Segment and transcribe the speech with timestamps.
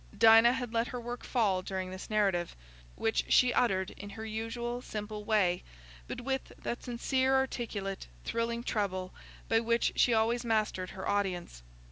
[0.17, 2.55] Dinah had let her work fall during this narrative,
[2.95, 5.61] which she uttered in her usual simple way,
[6.07, 9.13] but with that sincere articulate, thrilling treble
[9.47, 11.61] by which she always mastered her audience.